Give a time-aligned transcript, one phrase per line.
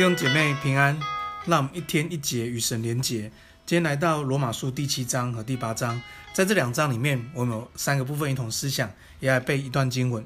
[0.00, 0.98] 弟兄姐妹平安，
[1.44, 3.30] 让我们一天一节与神连结。
[3.66, 6.00] 今天来到罗马书第七章和第八章，
[6.32, 10.24] 在这两章里面，我们有三个部分一同思想，也来背一段经文。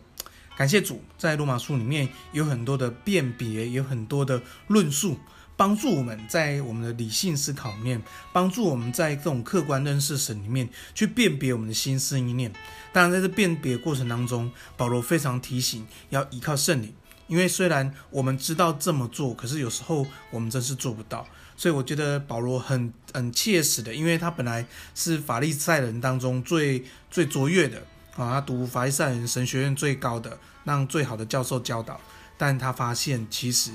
[0.56, 5.18] 感谢主，在罗马书里面有很多的辨别，有很多的论述，
[5.56, 8.00] 帮助我们在我们的理性思考里面，
[8.32, 12.52] 帮助我们在这种客观认识神里面去辨别我们的心思意念。
[12.92, 16.94] 当然，在这辨别过程当中，保罗非常提醒要依靠圣灵。
[17.26, 21.26] 因为虽然我们知道这么做，可是有时候我们真是做不到。
[21.56, 27.78] 所以我觉得保罗很很切实的，因为他本来是法利赛人当中最最卓越的
[28.16, 32.00] 啊，他读法利赛人神学院最高的，让最好的教授教导。
[32.36, 33.70] 但他发现其实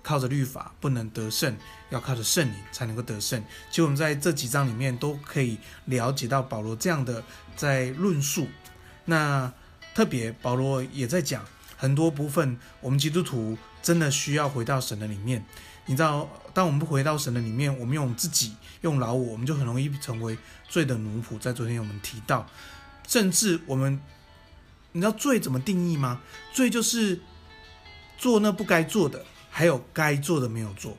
[0.00, 1.56] 靠着律法不能得胜，
[1.90, 3.42] 要靠着圣灵才能够得胜。
[3.68, 7.20] 其实我们在这几章里面都可以了解到保罗这样的
[7.56, 8.46] 在论述。
[9.06, 9.52] 那
[9.92, 11.44] 特别保罗也在讲。
[11.84, 15.44] 很多部分，我们基督徒真的需要回到神的里面。
[15.84, 21.38] 你知道，当我们不回到神的里面，我们用自己用老我，我们就很容易成为罪的奴仆。
[21.38, 22.46] 在昨天我们提到，
[23.06, 24.00] 甚至我们，
[24.92, 26.22] 你知道罪怎么定义吗？
[26.54, 27.20] 罪就是
[28.16, 30.96] 做那不该做的，还有该做的没有做。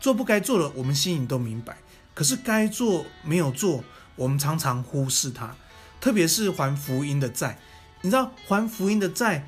[0.00, 1.76] 做不该做的，我们心里都明白。
[2.12, 3.84] 可是该做没有做，
[4.16, 5.54] 我们常常忽视它。
[6.00, 7.56] 特别是还福音的债，
[8.02, 9.46] 你知道还福音的债。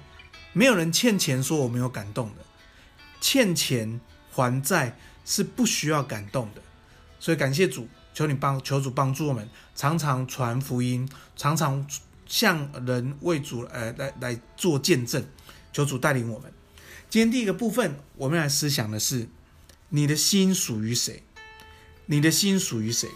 [0.57, 2.37] 没有人欠钱说我没有感动的，
[3.21, 4.01] 欠钱
[4.33, 6.63] 还债是不需要感动的，
[7.21, 11.87] 所以感谢主，求你帮，求主帮助我们，常常传福音，常常
[12.27, 15.23] 向人为主呃来来做见证，
[15.75, 16.51] 求主带领我们。
[17.11, 19.29] 今天第一个部分，我们来思想的是，
[19.91, 21.23] 你的心属于谁？
[22.07, 23.11] 你的心属于谁？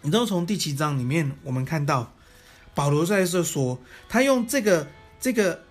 [0.00, 2.14] 你知道从第七章里面，我们看到
[2.74, 3.78] 保罗在这说，
[4.08, 4.88] 他用这个
[5.20, 5.64] 这个。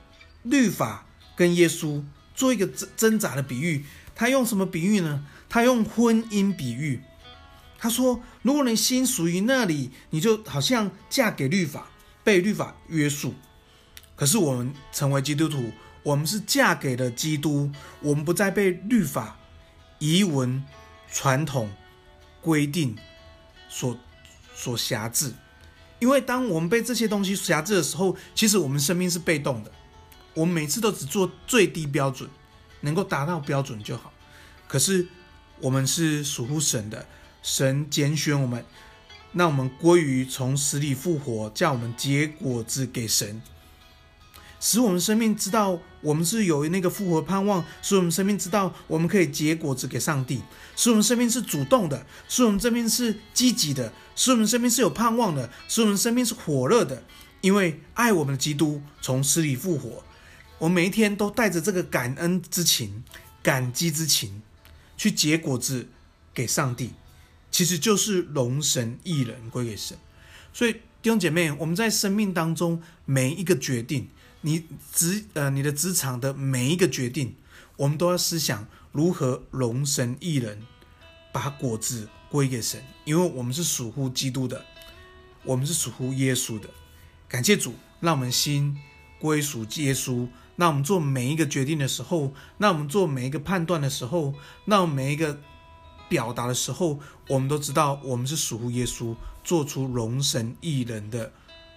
[0.44, 1.06] 律法
[1.36, 3.86] 跟耶稣做一个挣挣扎的比喻，
[4.16, 5.26] 他用什么比喻呢？
[5.50, 7.02] 他用婚姻比喻。
[7.82, 11.90] 他说：“如果你心属于那里，你就好像嫁给律法，
[12.26, 13.34] 被律法约束。
[14.18, 15.72] 可是我们成为基督徒，
[16.04, 19.40] 我们是嫁给了基督，我们不再被律法、
[19.98, 20.62] 遗文、
[21.10, 21.72] 传统、
[22.42, 22.98] 规定
[23.70, 23.98] 所
[24.54, 25.34] 所辖制。
[26.00, 29.72] 因为当我们被这些东西辖制的时候，其实我们生命是被动的。”
[30.40, 32.30] 我们每次都只做最低标准，
[32.80, 34.14] 能够达到标准就好。
[34.70, 35.06] 可是
[35.60, 37.06] 我们是属乎神的，
[37.44, 38.64] 神拣选我们，
[39.34, 43.42] 那我们归于从死里复活，叫我们结果子给神，
[44.62, 50.42] 使我们生命知道我们是有那个复活盼望，使我们生命知道我们可以结果子给上帝，
[50.78, 57.04] 使我们生命是主动的，使我们生命是积极的，使我们生命是有盼望的，使我们生命是火热的，
[57.42, 60.02] 因为爱我们的基督从死里复活。
[60.60, 63.04] 我每一天都带着这个感恩之情、
[63.42, 64.42] 感激之情，
[64.98, 65.88] 去结果子
[66.34, 66.92] 给上帝，
[67.50, 69.98] 其实就是荣神益人归给神。
[70.52, 74.10] 所以弟兄姐妹，我们在生命当中每一个决定，
[74.42, 77.36] 你职呃你的职场的每一个决定，
[77.78, 80.62] 我们都要思想如何荣神益人，
[81.32, 84.66] 把果子归给神，因为我们是属乎基督的，
[85.44, 86.70] 我们是属乎耶稣的。
[87.30, 88.78] 感谢主，让我们心
[89.22, 90.28] 归属耶稣。
[90.60, 94.34] 那我们做每一个决定的时候，那我们做每一个判断的时候，
[94.66, 95.40] 那每一个
[96.10, 97.00] 表达的时候，
[97.30, 101.32] 我们都知道我们是属乎耶稣，做出荣神益人的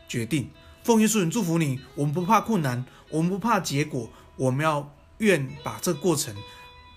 [0.09, 0.51] 决定。
[0.83, 6.35] 奉耶稣名祝福你，我们不怕困难，我们不怕结果，我们要愿把这个过程，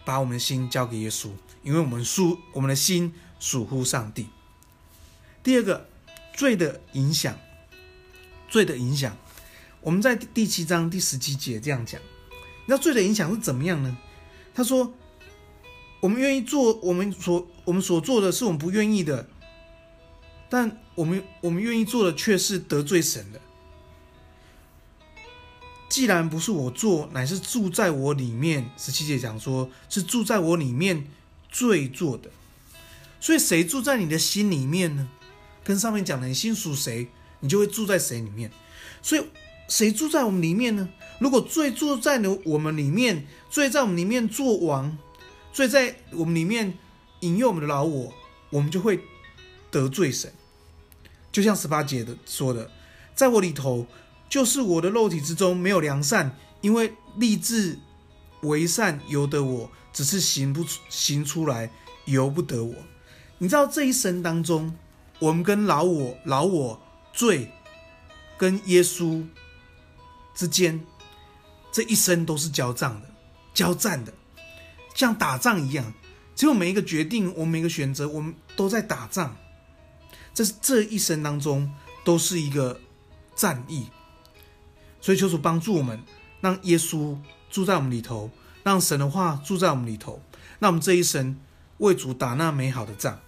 [0.04, 1.30] 把我们的心交给耶稣，
[1.62, 4.30] 因为我们属我们的心属乎上帝。
[5.44, 5.88] 第二个，
[6.34, 7.38] 罪的影响，
[8.50, 9.16] 罪的影响。
[9.86, 12.02] 我们在第七章第十七节这样讲，
[12.66, 13.96] 那罪的影响是怎么样呢？
[14.52, 14.92] 他说
[16.02, 19.30] ：“我们愿意做我们所我们所做的是我们不愿意的，
[20.50, 23.40] 但我们我们愿意做的却是得罪神的。
[25.88, 28.72] 既然不是我做，乃是住在我里面。
[28.76, 31.06] 十七节讲说是住在我里面
[31.52, 32.32] 罪做的，
[33.20, 35.08] 所以谁住在你的心里面呢？
[35.64, 37.08] 跟上面讲的，你心属谁，
[37.42, 38.50] 你就会住在谁里面。
[39.04, 39.24] 所以。
[39.68, 40.90] 谁住在我们里面呢？
[41.20, 44.98] 如果罪住在我们里面，罪在我们里面作王，
[45.54, 46.78] 罪在我们里面
[47.22, 48.14] 引诱我们的老我，
[48.50, 49.00] 我们就会
[49.72, 50.32] 得罪神。
[51.32, 52.70] 就像十八节的说的，
[53.16, 53.88] 在我里头，
[54.30, 57.80] 就是我的肉体之中没有良善，因为立志
[58.42, 61.72] 为善由得我，只是行不出行出来
[62.06, 62.76] 由不得我。
[63.40, 64.76] 你知道这一生当中，
[65.20, 66.82] 我们跟老我、老我
[67.14, 67.50] 罪
[68.38, 69.26] 跟耶稣。
[70.36, 70.86] 之间，
[71.72, 73.10] 这一生都是交战的，
[73.54, 74.14] 交战的。
[74.94, 75.94] 像打仗一样。
[76.36, 79.38] 只有每一个决定，我们每一个选择，我们都在打仗。
[80.34, 81.74] 这是这一生当中
[82.04, 82.82] 都是一个
[83.38, 83.88] 战役。
[85.00, 86.04] 所以求主帮助我们，
[86.42, 87.18] 让耶稣
[87.50, 88.30] 住在我们里头，
[88.64, 90.22] 让神的话住在我们里头，
[90.60, 91.40] 让我们这一生
[91.78, 93.22] 为主打那美好的仗。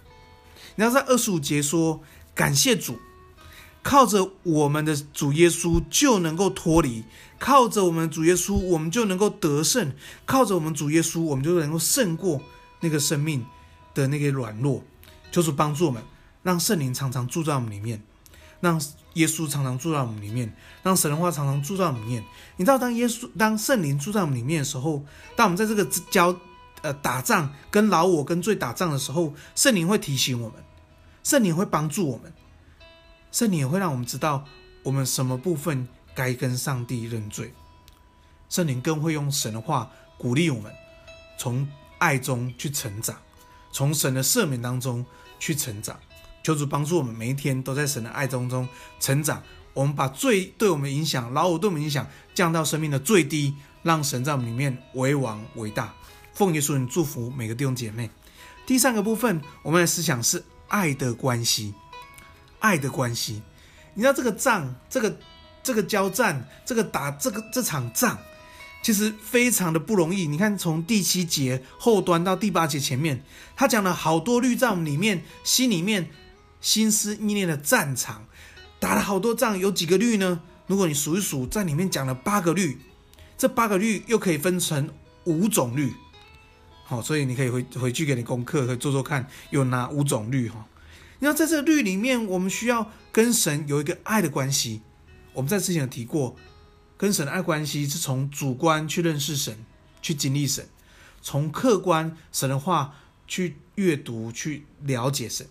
[0.74, 2.02] 你要在二十五节说，
[2.34, 3.00] 感谢主。
[3.82, 7.04] 靠着我们的主耶稣就能够脱离，
[7.38, 9.92] 靠着我们主耶稣，我们就能够得胜；
[10.26, 12.42] 靠着我们主耶稣，我们就能够胜过
[12.80, 13.46] 那个生命
[13.94, 14.84] 的那个软弱。
[15.30, 16.02] 求主帮助我们，
[16.42, 18.02] 让圣灵常常住在我们里面，
[18.60, 18.80] 让
[19.14, 22.24] 耶稣常常住在我们里面，让神的话常常住在我们里面。
[22.56, 25.02] 你知道，当耶稣、当圣灵住在我们里面的时候，
[25.36, 26.36] 当我们在这个交
[26.82, 30.62] 呃打仗、跟老我、跟罪打仗的时候，圣灵会提醒我们，
[31.22, 32.32] 圣灵会帮助我们。
[33.38, 34.44] 圣灵也会让我们知道
[34.82, 37.54] 我们什么部分该跟上帝认罪。
[38.48, 39.88] 圣灵更会用神的话
[40.18, 40.72] 鼓励我们，
[41.38, 41.64] 从
[41.98, 43.16] 爱中去成长，
[43.70, 45.06] 从神的赦免当中
[45.38, 45.96] 去成长。
[46.42, 48.68] 求主帮助我们每一天都在神的爱中中
[48.98, 49.40] 成长。
[49.72, 52.04] 我们把罪对我们影响、老我对我们影响
[52.34, 53.54] 降到生命的最低，
[53.84, 55.94] 让神在我们里面为王为大。
[56.34, 58.10] 奉耶稣名祝福每个弟兄姐妹。
[58.66, 61.72] 第三个部分，我们的思想是爱的关系。
[62.60, 63.42] 爱的关系，
[63.94, 65.18] 你知道这个仗，这个
[65.62, 68.18] 这个交战，这个打这个这场仗，
[68.82, 70.26] 其实非常的不容易。
[70.26, 73.22] 你看，从第七节后端到第八节前面，
[73.56, 76.10] 他讲了好多律在我们里面，心里面
[76.60, 78.26] 心思意念的战场，
[78.80, 80.40] 打了好多仗，有几个律呢？
[80.66, 82.78] 如果你数一数，在里面讲了八个律，
[83.36, 84.90] 这八个律又可以分成
[85.24, 85.94] 五种律。
[86.84, 90.66] 好，所以你可以回回去给你功课，可以做做看，有哪五种律哈？
[91.20, 94.82] 你要在这个律里面，我们需要跟神有一个爱的关系。
[95.32, 96.36] 我们在之前有提过，
[96.96, 99.64] 跟神的爱关系是从主观去认识神，
[100.00, 100.64] 去经历神；
[101.20, 102.94] 从客观神的话
[103.26, 105.46] 去阅读，去了解神。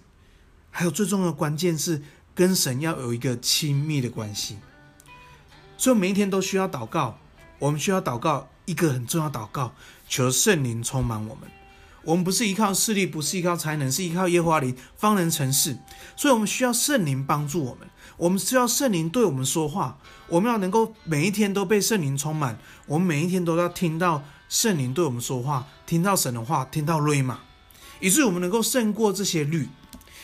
[0.71, 2.01] 还有最重要的关键是
[2.35, 4.57] 跟神要有一个亲密的关系。
[5.77, 7.19] 所以每一天都需要祷告，
[7.59, 9.73] 我们需要祷告一个很重要祷告，
[10.07, 11.49] 求圣灵充满我们。
[12.07, 15.77] 我们不是依靠势力，不是依靠才能，是依靠耶和华灵方能成事。
[16.15, 17.85] 所以，我们需要圣灵帮助我们。
[18.15, 19.97] 我们需要圣灵对我们说话。
[20.29, 22.57] 我们要能够每一天都被圣灵充满。
[22.85, 27.39] 我们每一天都要听到圣灵对我们说话，听到神的话，听到瑞玛，
[27.99, 29.67] 以至于我们能够胜过这些律，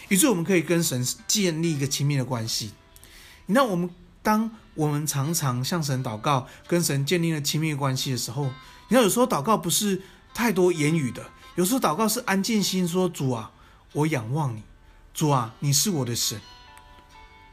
[0.08, 2.72] 以至于我们可以跟神建立一个亲密的关系。
[3.48, 3.90] 那我们
[4.22, 8.46] 当我们常常向神祷告，跟神建立了亲密关系的时候，
[8.88, 10.02] 你看有时候祷告不是
[10.34, 11.26] 太多言语的。
[11.56, 13.52] 有时候祷告是安静心说：“主啊，
[13.92, 14.64] 我仰望你，
[15.14, 16.42] 主啊，你是我的神，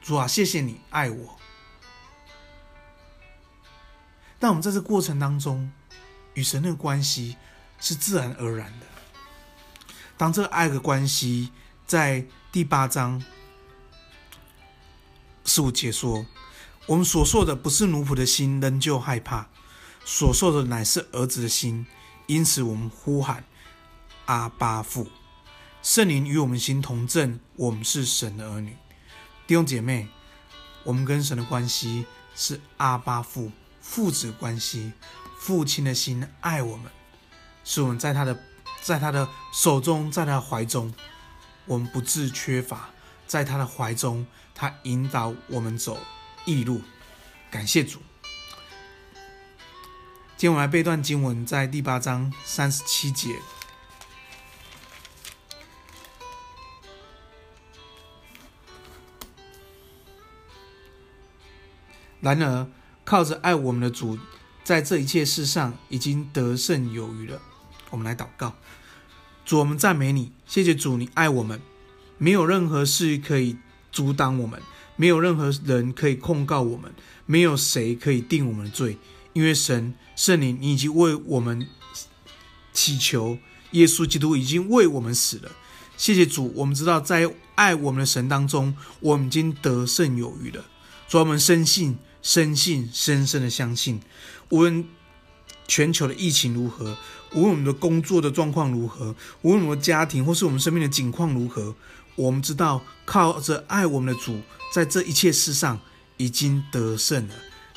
[0.00, 1.36] 主啊，谢谢你爱我。”
[4.40, 5.70] 但我们在这过程当中，
[6.32, 7.36] 与神的关系
[7.78, 8.86] 是自然而然的。
[10.16, 11.52] 当这个爱的关系
[11.86, 13.22] 在第八章
[15.44, 16.24] 十五节说
[16.88, 19.50] ：“我们所受的不是奴仆的心，仍旧害怕；
[20.06, 21.86] 所受的乃是儿子的心，
[22.26, 23.44] 因此我们呼喊。”
[24.30, 25.08] 阿巴父，
[25.82, 28.76] 圣灵与我们心同证，我们是神的儿女。
[29.44, 30.06] 弟兄姐妹，
[30.84, 32.06] 我们跟神的关系
[32.36, 34.92] 是阿巴父父子关系，
[35.36, 36.92] 父亲的心爱我们，
[37.64, 38.40] 是我们在他的
[38.80, 40.94] 在他的手中，在他的怀中，
[41.66, 42.90] 我们不致缺乏，
[43.26, 45.98] 在他的怀中，他引导我们走
[46.44, 46.80] 义路。
[47.50, 47.98] 感谢主。
[50.36, 53.34] 今天我们来背段经文，在第八章三十七节。
[62.20, 62.66] 然而，
[63.04, 64.18] 靠着爱我们的主，
[64.62, 67.40] 在这一切事上已经得胜有余了。
[67.90, 68.54] 我们来祷告：
[69.44, 71.60] 主，我们赞美你，谢谢主，你爱我们，
[72.18, 73.56] 没有任何事可以
[73.90, 74.60] 阻挡我们，
[74.96, 76.92] 没有任何人可以控告我们，
[77.26, 78.98] 没有谁可以定我们的罪，
[79.32, 81.66] 因为神圣灵，你已经为我们
[82.72, 83.38] 祈求，
[83.72, 85.50] 耶稣基督已经为我们死了。
[85.96, 90.64] 谢谢主，我们知道在爱我们的神当中，我们已经得胜有余了。
[91.08, 91.98] 主，我们深信。
[92.22, 94.00] 深信，深深的相信，
[94.50, 94.86] 无论
[95.66, 96.96] 全球的疫情如何，
[97.32, 101.74] 无论我们的工作的状况如何，无论我们的家庭或是我们生命的境况如何，
[102.16, 104.40] 我们知道靠着爱我们的主，
[104.74, 105.80] 在这一切事上
[106.16, 107.34] 已经得胜了，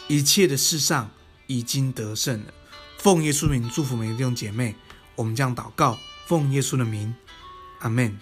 [0.08, 1.12] 一切的事上
[1.48, 2.54] 已经得胜了。
[2.98, 4.76] 奉耶稣名祝福每个弟兄姐妹，
[5.16, 7.14] 我们将祷告，奉耶稣的名，
[7.80, 8.18] 阿门。